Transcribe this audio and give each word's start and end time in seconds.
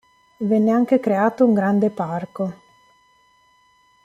Venne 0.39 0.71
anche 0.71 0.99
creato 0.99 1.45
un 1.45 1.53
grande 1.53 1.91
parco. 1.91 2.53